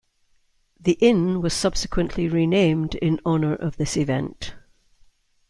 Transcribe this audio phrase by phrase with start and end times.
[0.79, 4.55] The inn was subsequently renamed in honor of this event.